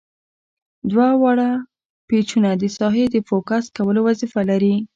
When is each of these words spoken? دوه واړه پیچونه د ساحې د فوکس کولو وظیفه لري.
دوه 0.91 1.07
واړه 1.21 1.49
پیچونه 2.07 2.49
د 2.61 2.63
ساحې 2.77 3.05
د 3.09 3.15
فوکس 3.27 3.63
کولو 3.77 3.99
وظیفه 4.07 4.41
لري. 4.49 4.75